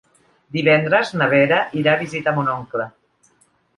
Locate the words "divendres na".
0.55-1.27